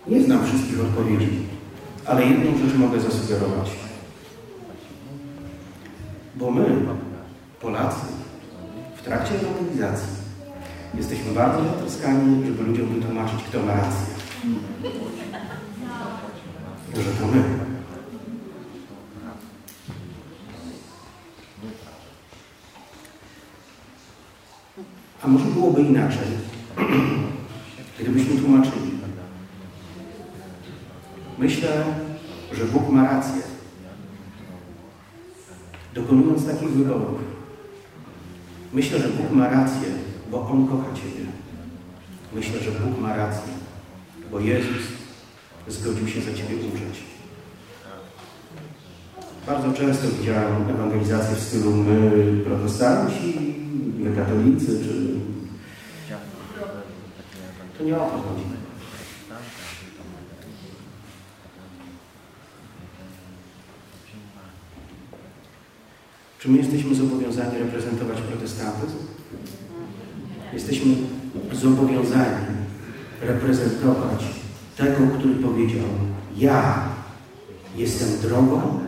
[0.07, 1.29] Nie znam wszystkich odpowiedzi,
[2.05, 3.69] ale jedną rzecz mogę zasugerować.
[6.35, 6.65] Bo my,
[7.61, 8.05] Polacy,
[8.95, 10.07] w trakcie ewangelizacji
[10.93, 14.05] jesteśmy bardzo zatroskani, żeby ludziom wytłumaczyć, kto ma rację.
[16.95, 17.56] Że to my.
[25.27, 26.27] Może byłoby inaczej,
[27.99, 28.91] gdybyśmy tłumaczyli.
[31.37, 31.85] Myślę,
[32.53, 33.41] że Bóg ma rację.
[35.93, 37.19] Dokonując takich wyborów,
[38.73, 39.87] myślę, że Bóg ma rację,
[40.31, 41.25] bo On kocha Ciebie.
[42.33, 43.53] Myślę, że Bóg ma rację,
[44.31, 44.83] bo Jezus
[45.67, 47.03] zgodził się za Ciebie umrzeć.
[49.47, 52.11] Bardzo często widziałem ewangelizację w stylu my
[52.45, 53.57] protestanci,
[53.99, 55.17] my katolicy, czy...
[57.77, 58.57] To nie o to chodzi.
[66.47, 68.97] Czy my jesteśmy zobowiązani reprezentować protestantyzm?
[70.53, 70.95] Jesteśmy
[71.51, 72.45] zobowiązani
[73.21, 74.23] reprezentować
[74.77, 75.85] tego, który powiedział:
[76.37, 76.89] Ja
[77.75, 78.79] jestem drogą,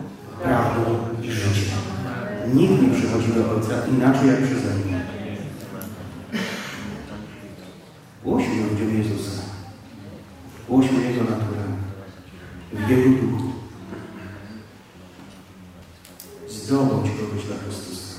[0.42, 0.80] prawdą
[1.22, 1.78] i życiem.
[2.54, 5.04] Nikt nie przychodzi do Ojca inaczej jak przeze mnie.
[8.24, 9.42] Głośmy ludziom Jezusa.
[10.68, 11.62] Głośmy Jego naturę.
[12.72, 13.50] W Jego duchu.
[16.70, 18.14] Zdobądź kogoś dla Chrystusa.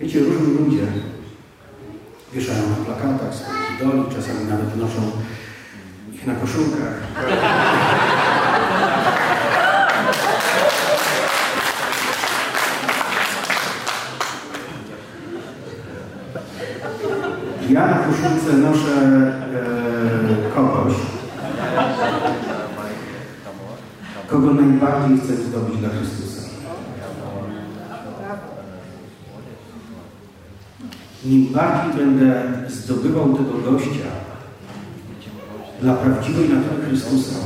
[0.00, 0.86] Wiecie, różni ludzie
[2.34, 5.10] wieszają na plakatach swoich idoli, czasami nawet noszą
[6.12, 6.94] ich na koszulkach.
[17.70, 18.92] Ja na koszulce noszę
[19.54, 20.94] e, kogoś,
[24.28, 26.19] kogo najbardziej chcę zdobyć dla Chrystusa.
[31.24, 34.10] Im bardziej będę zdobywał tego gościa
[35.82, 37.36] dla prawdziwej natury Chrystusa,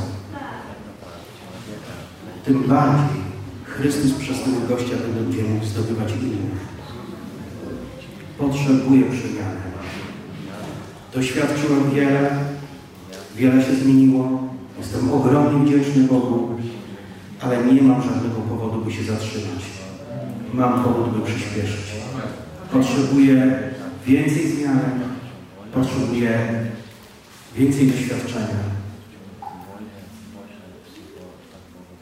[2.45, 3.25] tym bardziej
[3.63, 6.65] Chrystus przez tego gościa będzie mógł zdobywać innych.
[8.37, 9.65] Potrzebuję przemiany.
[11.13, 12.29] Doświadczyłem wiele,
[13.35, 14.45] wiele się zmieniło.
[14.79, 16.49] Jestem ogromnie wdzięczny Bogu,
[17.41, 19.63] ale nie mam żadnego powodu, by się zatrzymać.
[20.53, 21.85] Mam powód, by przyspieszyć.
[22.71, 23.59] Potrzebuję
[24.07, 24.81] więcej zmiany,
[25.73, 26.39] potrzebuję
[27.55, 28.75] więcej doświadczenia.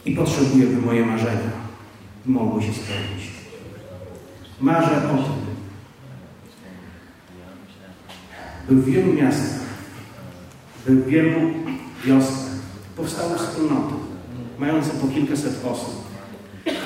[0.05, 1.63] I potrzebuję, by moje marzenia
[2.25, 3.31] mogły się spełnić.
[4.59, 5.43] Marzę o tym,
[8.69, 9.59] by w wielu miastach,
[10.85, 11.39] by w wielu
[12.05, 12.53] wioskach
[12.97, 13.93] powstały wspólnoty,
[14.59, 16.03] mające po kilkaset osób,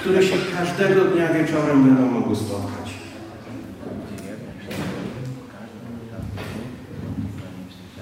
[0.01, 2.86] które się każdego dnia wieczorem będą mogły spotkać.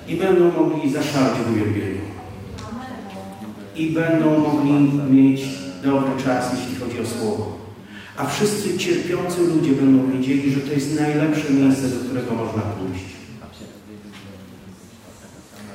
[0.07, 2.01] I będą mogli zaszaleć w uwielbieniu.
[3.75, 4.71] I będą mogli
[5.09, 5.41] mieć
[5.83, 7.57] dobry czas, jeśli chodzi o Słowo.
[8.17, 13.05] A wszyscy cierpiący ludzie będą wiedzieli, że to jest najlepsze miejsce, do którego można pójść.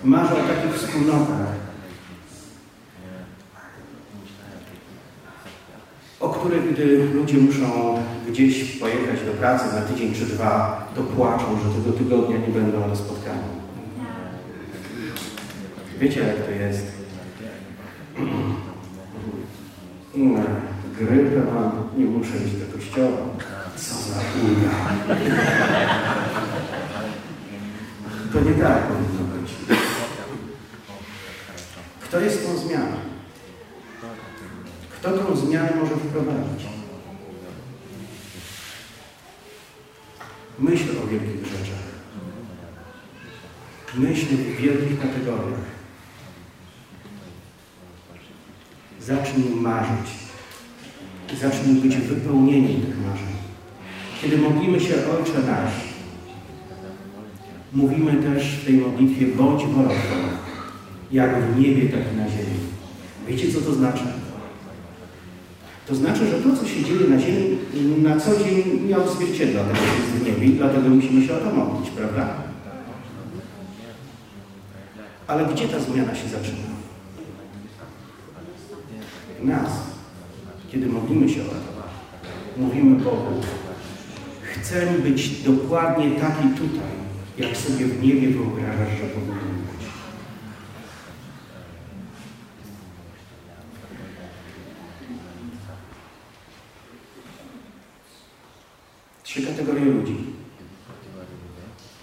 [0.05, 1.47] Marzę o takich wspólnotach,
[6.21, 11.45] o których gdy ludzie muszą gdzieś pojechać do pracy na tydzień czy dwa, to płaczą,
[11.65, 13.61] że tego tygodnia nie będą na spotkaniu.
[16.01, 16.87] Wiecie jak to jest?
[20.99, 23.19] Grypę mam, nie muszę iść do kościoła.
[23.77, 24.71] Co za chuja.
[28.33, 29.53] To nie tak powinno być.
[32.01, 32.97] Kto jest tą zmianą?
[34.91, 36.67] Kto tą zmianę może wprowadzić?
[40.59, 41.91] Myśl o wielkich rzeczach.
[43.95, 45.80] Myśl w wielkich kategoriach.
[49.03, 50.11] Zacznij marzyć.
[51.41, 53.35] Zacznij być wypełnieniem tych marzeń.
[54.23, 55.73] Kiedy modlimy się Ojcze Nasz,
[57.73, 59.99] mówimy też w tej modlitwie bądź Twoja,
[61.13, 62.59] jak w niebie, tak i na ziemi.
[63.29, 64.03] Wiecie, co to znaczy?
[65.87, 67.59] To znaczy, że to, co się dzieje na ziemi,
[68.03, 71.41] na co dzień nie odzwierciedla tego, co jest w niebie i dlatego musimy się o
[71.41, 72.35] to modlić, prawda?
[75.27, 76.80] Ale gdzie ta zmiana się zaczyna?
[79.43, 79.71] Nas.
[80.73, 81.81] Kiedy modlimy się o to,
[82.57, 83.41] mówimy Bogu,
[84.43, 86.91] chcę być dokładnie taki tutaj,
[87.39, 89.87] jak sobie w niebie wyobrażasz, że powinien być.
[99.23, 100.17] Trzy kategorie ludzi.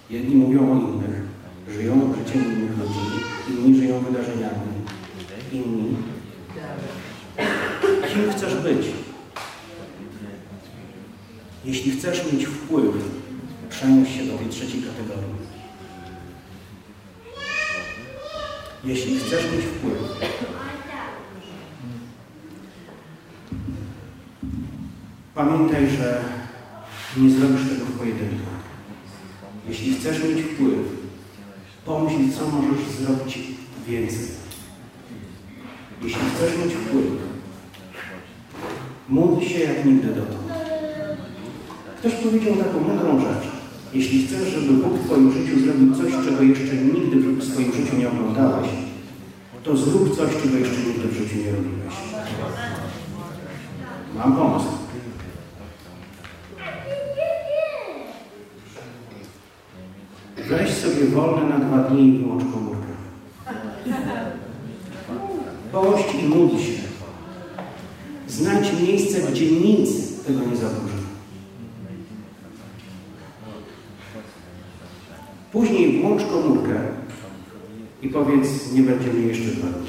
[0.10, 1.22] Jedni mówią o innych,
[1.70, 3.00] żyją życiem innych ludzi,
[3.50, 4.74] inni żyją wydarzeniami,
[5.52, 5.96] inni.
[8.14, 8.88] Kim chcesz być?
[11.66, 12.96] Jeśli chcesz mieć wpływ,
[13.70, 15.38] przenieś się do tej trzeciej kategorii.
[18.84, 19.98] Jeśli chcesz mieć wpływ,
[25.36, 26.24] pamiętaj, że
[27.18, 28.46] nie zrobisz tego w pojedynku.
[29.70, 30.80] Jeśli chcesz mieć wpływ,
[31.86, 33.40] pomyśl, co możesz zrobić
[33.88, 34.28] więcej.
[36.02, 37.06] Jeśli chcesz mieć wpływ,
[39.10, 40.47] módl się jak nigdy dotąd.
[42.00, 43.48] Ktoś powiedział taką mądrą rzecz.
[43.94, 47.98] Jeśli chcesz, żeby Bóg w Twoim życiu zrobił coś, czego jeszcze nigdy w swoim życiu
[47.98, 48.68] nie oglądałeś,
[49.64, 51.94] to zrób coś, czego jeszcze nigdy w życiu nie robiłeś.
[54.16, 54.68] Mam pomysł.
[60.50, 62.88] Weź sobie wolne na dwa dni i wyłącz komórkę.
[65.72, 66.88] Pość i módl się.
[68.28, 69.90] Znajdź miejsce, gdzie nic
[70.28, 70.87] tego nie zaburzy.
[75.78, 76.74] Później włącz komórkę
[78.02, 79.88] i powiedz, nie będzie mnie jeszcze dwa dni.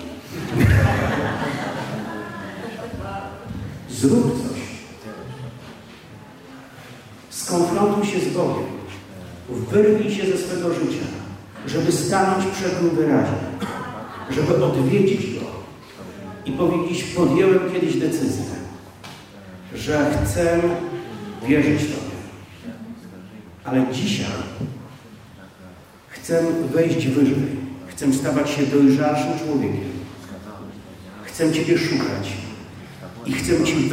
[3.91, 4.61] Zrób coś.
[7.31, 8.65] Skonfrontuj się z Bogiem.
[9.49, 11.07] Wyrwij się ze swego życia,
[11.67, 13.39] żeby stanąć przed Nim wyraźnie,
[14.31, 15.47] żeby odwiedzić Go
[16.45, 18.45] i powiedzieć, podjęłem kiedyś decyzję,
[19.75, 20.61] że chcę
[21.47, 22.19] wierzyć Tobie.
[23.65, 24.27] Ale dzisiaj
[26.29, 26.43] chcę
[26.75, 27.47] wejść wyżej.
[27.87, 29.91] Chcę stawać się dojrzalszym człowiekiem.
[31.25, 32.33] Chcę Ciebie szukać
[33.27, 33.91] i chcę Ci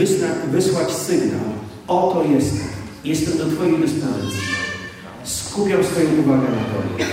[0.51, 1.45] wysłać sygnał.
[1.88, 2.67] Oto jestem.
[3.03, 4.39] Jestem do Twojej dyspozycji.
[5.23, 7.05] Skupiam swoją uwagę na Tobie.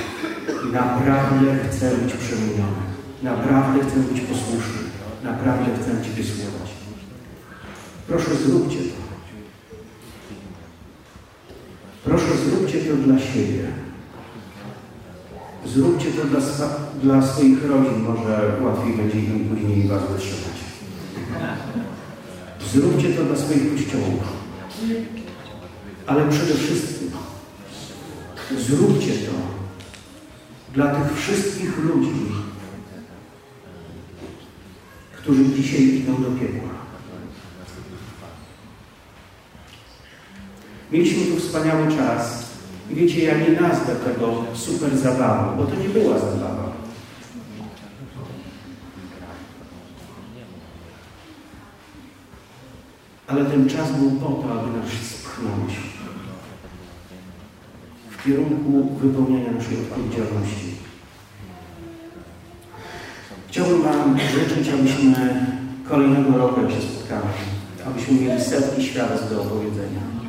[0.73, 2.83] Naprawdę chcę być przemieniony.
[3.23, 4.83] Naprawdę chcę być posłuszny.
[5.25, 6.71] Naprawdę chcę Ciebie słuchać.
[8.07, 9.03] Proszę, zróbcie to.
[12.05, 13.92] Proszę, zróbcie to dla siebie.
[15.67, 16.41] Zróbcie to dla,
[17.03, 20.59] dla swoich rodzin, może łatwiej będzie im później Was wytrzymać.
[22.73, 24.23] Zróbcie to dla swoich kościołów.
[26.07, 27.11] Ale przede wszystkim
[28.59, 29.33] zróbcie to
[30.75, 32.33] dla tych wszystkich ludzi,
[35.13, 36.69] którzy dzisiaj idą do piekła.
[40.93, 42.42] Mieliśmy tu wspaniały czas.
[42.91, 46.73] I wiecie, ja nie nazwę tego super zabawą, bo to nie była zabawa.
[53.27, 55.73] Ale ten czas był po to, aby nas spchnąć
[58.11, 60.75] w kierunku wypełniania naszej odpowiedzialności.
[63.49, 65.47] Chciałbym Wam życzyć, abyśmy
[65.89, 67.33] kolejnego roku, się spotkamy,
[67.87, 70.22] abyśmy mieli setki świadectw do opowiedzenia.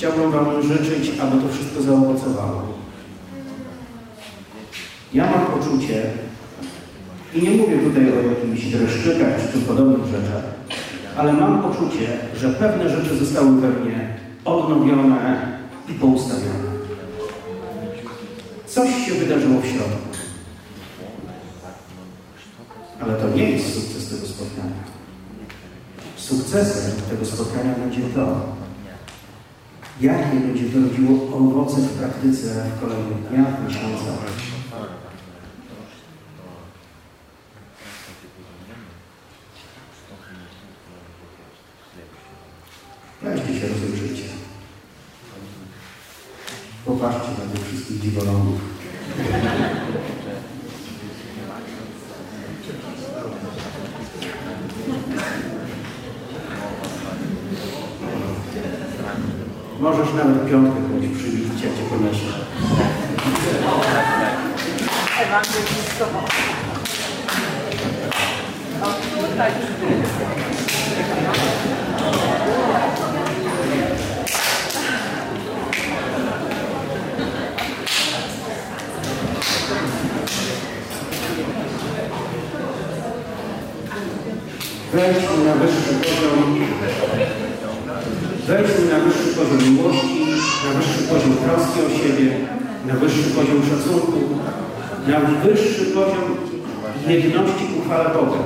[0.00, 2.62] Chciałbym Wam życzyć, aby to wszystko zaowocowało.
[5.14, 6.02] Ja mam poczucie,
[7.34, 10.42] i nie mówię tutaj o jakichś dreszczykach czy podobnych rzeczach,
[11.16, 16.70] ale mam poczucie, że pewne rzeczy zostały we mnie odnowione i poustawione.
[18.66, 20.08] Coś się wydarzyło w środku.
[23.00, 24.82] Ale to nie jest sukces tego spotkania.
[26.16, 28.59] Sukcesem tego spotkania będzie to,
[30.00, 34.18] jakie będzie rodziło owoce w praktyce w kolejnych dniach, miesiącach.
[43.22, 44.24] Weźcie się rozejrzyjcie.
[46.86, 48.60] Popatrzcie na tych wszystkich dziwolągów.
[59.80, 62.26] Możesz nawet piątkę komuś przybić, jak cię poniesie.
[65.22, 66.04] Ewangelistą.
[69.30, 69.52] Tutaj
[84.92, 86.60] Wejdźmy na wyższy poziom,
[88.46, 90.26] wejdźmy na wyższy poziom miłości,
[90.64, 92.36] na wyższy poziom troski o siebie,
[92.86, 94.20] na wyższy poziom szacunku,
[95.08, 96.36] na wyższy poziom
[97.08, 98.38] jedności ku chwale Boga.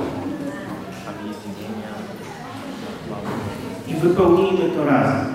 [3.87, 5.25] I wypełnijmy to razem.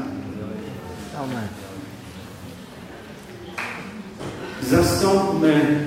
[4.62, 5.80] Zastąpmy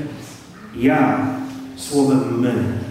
[0.76, 1.28] ja
[1.76, 2.82] słowem my.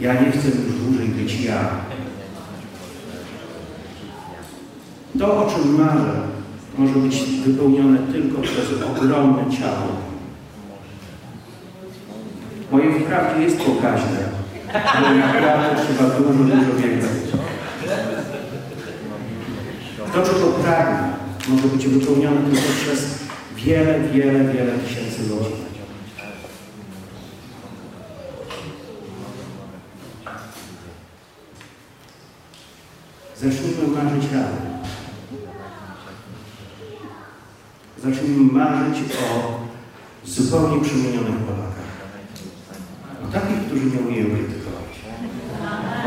[0.00, 1.70] Ja nie chcę już dłużej być ja.
[5.18, 6.20] To, o czym marzę,
[6.78, 9.88] może być wypełnione tylko przez ogromne ciało.
[12.72, 14.18] Moje wprawdzie jest pokaźne,
[14.94, 17.10] ale naprawdę trzeba dużo, dużo więcej.
[20.12, 21.12] To, czego pragnę,
[21.48, 23.18] może być wypełnione tylko przez
[23.56, 25.67] wiele, wiele, wiele tysięcy ludzi.
[33.42, 34.68] Zacznijmy marzyć razem.
[38.04, 39.58] Zacznijmy marzyć o
[40.24, 41.88] zupełnie przemienionych Polakach.
[43.24, 44.94] O takich, którzy nie umieją krytykować.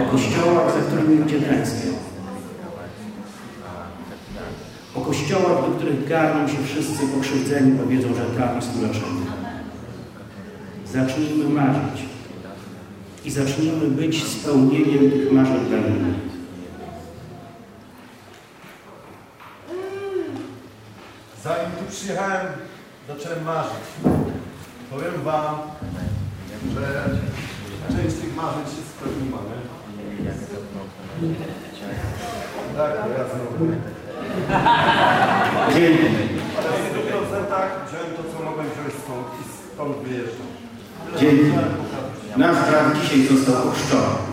[0.02, 1.92] O kościołach, za którymi ludzie tęsknią.
[4.96, 9.26] O kościołach, do których garną się wszyscy pokrzywdzeni, bo wiedzą, że tam jest uleczenie.
[10.86, 12.06] Zacznijmy marzyć.
[13.26, 16.32] I zacznijmy być spełnieniem tych marzeń dla innych.
[21.44, 22.48] Zanim tu przyjechałem,
[23.08, 23.86] zacząłem marzyć.
[24.92, 25.56] Powiem Wam,
[26.76, 27.10] że
[27.96, 30.32] część tych marzeń się spełniła, nie?
[32.78, 33.66] Tak, ja znowu.
[35.74, 36.06] Dzięki.
[36.58, 40.48] Ale w 100% wziąłem to, co mogłem wziąć stąd i stąd wyjeżdżam.
[41.20, 41.58] Dzięki.
[42.38, 44.31] Nasz brat dzisiaj został ochrzczony.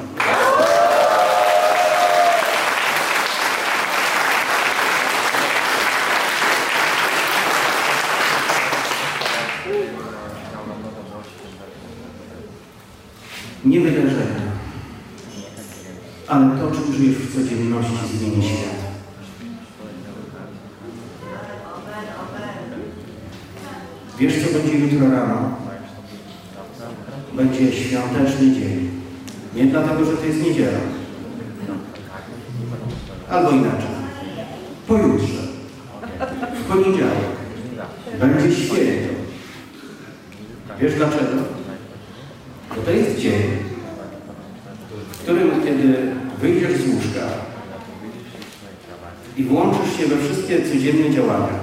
[13.65, 14.49] Nie wydarzenia,
[16.29, 18.79] ale to, czym żyjesz w codzienności, zmieni świat.
[24.19, 25.57] Wiesz, co będzie jutro rano?
[27.33, 28.91] Będzie świąteczny dzień.
[29.55, 30.79] Nie dlatego, że to jest niedziela.
[33.31, 33.89] Albo inaczej.
[34.89, 35.43] Pojutrze.
[36.55, 37.29] W poniedziałek.
[38.21, 39.15] Będzie święto.
[40.81, 41.58] Wiesz dlaczego?
[50.49, 51.58] 这直接面就完了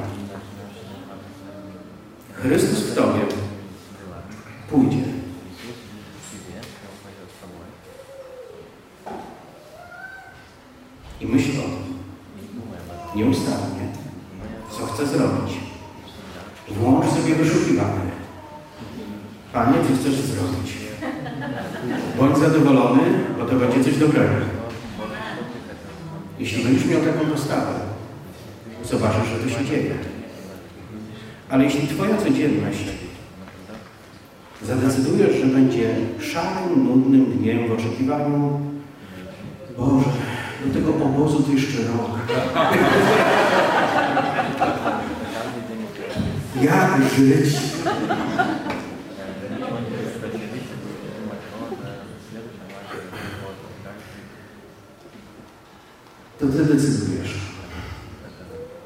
[56.46, 57.34] To Ty decydujesz.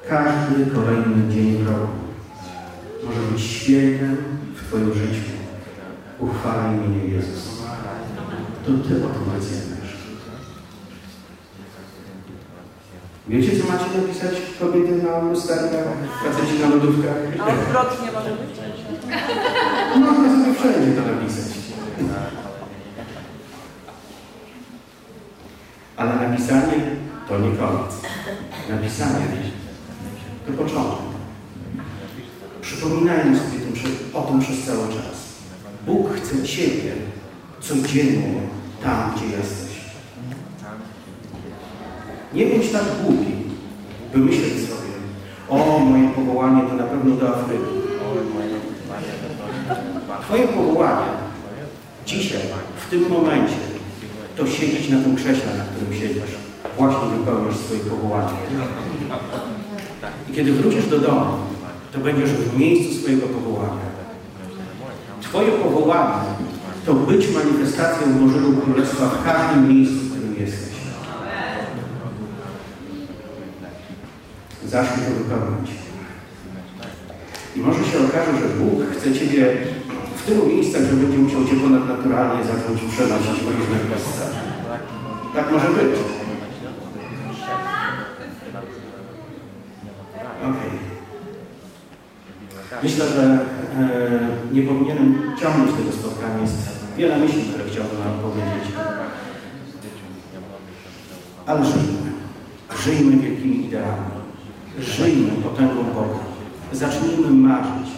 [0.10, 1.88] Każdy kolejny dzień w roku
[3.06, 4.18] może być świętem
[4.56, 5.32] w Twoim życiu.
[6.20, 7.62] Uchwala imię Jezus.
[8.66, 9.98] To Ty o tym decydujesz.
[13.28, 15.88] Wiecie, co macie napisać kobiety na lusterkach,
[16.24, 17.16] faceci na lodówkach?
[17.40, 18.60] A odwrotnie może być?
[20.00, 21.50] Można sobie wszędzie to napisać.
[27.30, 27.94] To nie koniec.
[28.70, 29.26] Napisanie
[30.48, 31.06] to początek.
[32.62, 33.74] Przypominajmy sobie tym,
[34.14, 35.30] o tym przez cały czas.
[35.86, 36.92] Bóg chce Ciebie
[37.62, 38.42] codziennie
[38.84, 39.70] tam, gdzie jesteś.
[42.34, 43.34] Nie bądź tak głupi,
[44.14, 44.94] by myśleć sobie,
[45.50, 47.64] o, moje powołanie to na pewno do Afryki.
[50.22, 51.12] Twoje powołanie
[52.06, 52.42] dzisiaj,
[52.88, 53.56] w tym momencie,
[54.38, 56.49] to siedzieć na tym krześle, na którym siedzisz.
[56.78, 58.38] Właśnie wypełniasz swoje powołanie.
[60.30, 61.26] I kiedy wrócisz do domu,
[61.92, 63.90] to będziesz w miejscu swojego powołania.
[65.22, 66.24] Twoje powołanie
[66.86, 70.74] to być manifestacją Bożego Królestwa w każdym miejscu, w którym jesteś.
[74.66, 75.70] Zacznij to wypełniać.
[77.56, 79.58] I może się okaże, że Bóg chce Ciebie
[80.16, 84.32] w tylu miejscach, że będzie musiał Cię ponadnaturalnie zacząć przenosić po różnych miejscach.
[85.36, 86.19] Tak może być.
[90.44, 90.72] Okej.
[92.84, 96.42] Myślę, że e, nie powinienem ciągnąć tego spotkania.
[96.42, 98.76] Jest wiele myśli, które chciałbym Wam powiedzieć.
[101.46, 102.10] Ale żyjmy.
[102.84, 104.06] Żyjmy wielkimi ideami.
[104.80, 106.20] Żyjmy potęgą Boga.
[106.74, 107.90] Zacznijmy marzyć.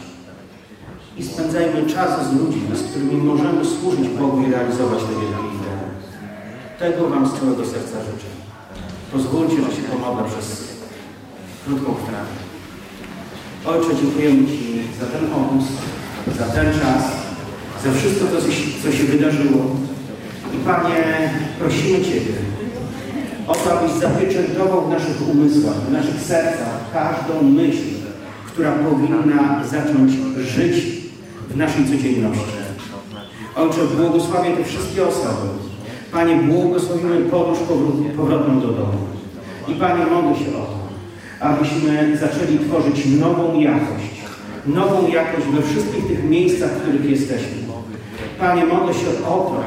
[1.18, 5.82] I spędzajmy czas z ludźmi, z którymi możemy służyć Bogu i realizować te wielkie idee.
[6.80, 8.51] Tego Wam z całego serca życzę.
[9.12, 10.74] Pozwólcie, że się pomogę przez
[11.66, 12.20] krótką chwilę.
[13.66, 15.74] Ojcze, dziękujemy Ci za ten pomysł,
[16.38, 17.04] za ten czas,
[17.84, 18.42] za wszystko to,
[18.84, 19.66] co się wydarzyło.
[20.56, 22.34] I Panie, prosimy Ciebie
[23.48, 27.84] o to, abyś zapieczętował w naszych umysłach, w naszych sercach każdą myśl,
[28.48, 30.76] która powinna zacząć żyć
[31.50, 32.52] w naszej codzienności.
[33.56, 35.71] Ojcze, błogosławię te wszystkie osoby.
[36.12, 37.60] Panie, błogosławimy podróż
[38.18, 38.98] powrotną do domu.
[39.68, 40.78] I Panie, modlę się o to,
[41.40, 44.22] abyśmy zaczęli tworzyć nową jakość.
[44.66, 47.62] Nową jakość we wszystkich tych miejscach, w których jesteśmy.
[48.40, 49.64] Panie, modlę się o to,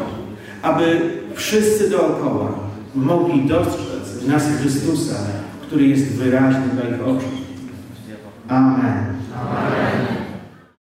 [0.63, 1.01] aby
[1.35, 2.53] wszyscy dookoła
[2.95, 5.15] mogli dostrzec w nas Chrystusa,
[5.63, 7.27] który jest wyraźny dla ich oczu.
[8.49, 9.05] Amen.